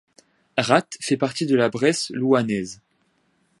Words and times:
Ratte 0.57 0.97
fait 0.99 1.15
partie 1.15 1.45
de 1.45 1.53
la 1.55 1.69
Bresse 1.69 2.09
louhannaise. 2.09 2.81